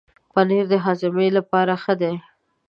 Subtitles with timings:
[0.33, 2.15] پنېر د هاضمې لپاره ښه دی.